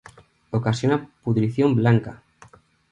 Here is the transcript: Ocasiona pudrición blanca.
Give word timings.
Ocasiona 0.49 1.11
pudrición 1.21 1.75
blanca. 1.75 2.23